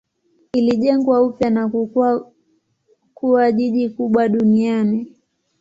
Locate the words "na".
1.49-1.69